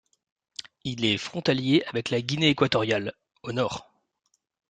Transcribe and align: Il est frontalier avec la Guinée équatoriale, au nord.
Il 0.83 1.05
est 1.05 1.19
frontalier 1.19 1.83
avec 1.85 2.09
la 2.09 2.23
Guinée 2.23 2.49
équatoriale, 2.49 3.13
au 3.43 3.51
nord. 3.51 3.91